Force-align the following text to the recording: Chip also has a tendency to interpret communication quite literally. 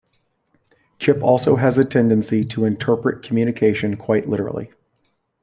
Chip 0.97 1.21
also 1.21 1.57
has 1.57 1.77
a 1.77 1.85
tendency 1.85 2.43
to 2.43 2.65
interpret 2.65 3.21
communication 3.21 3.95
quite 3.97 4.27
literally. 4.27 4.71